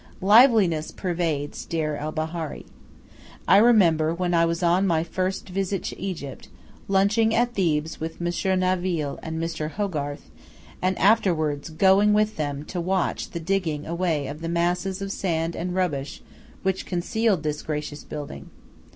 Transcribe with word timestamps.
Liveliness 0.19 0.89
pervades 0.89 1.63
Deir 1.63 1.95
el 1.95 2.11
Bahari. 2.11 2.65
I 3.47 3.57
remember, 3.57 4.11
when 4.15 4.33
I 4.33 4.45
was 4.45 4.63
on 4.63 4.87
my 4.87 5.03
first 5.03 5.49
visit 5.49 5.83
to 5.83 5.99
Egypt, 6.01 6.49
lunching 6.87 7.35
at 7.35 7.53
Thebes 7.53 7.99
with 7.99 8.19
Monsieur 8.19 8.55
Naville 8.55 9.19
and 9.21 9.39
Mr. 9.39 9.69
Hogarth, 9.73 10.31
and 10.81 10.97
afterward 10.97 11.77
going 11.77 12.13
with 12.13 12.35
them 12.37 12.65
to 12.65 12.81
watch 12.81 13.29
the 13.29 13.39
digging 13.39 13.85
away 13.85 14.25
of 14.25 14.41
the 14.41 14.49
masses 14.49 15.03
of 15.03 15.11
sand 15.11 15.55
and 15.55 15.75
rubbish 15.75 16.23
which 16.63 16.87
concealed 16.87 17.43
this 17.43 17.61
gracious 17.61 18.03
building. 18.03 18.49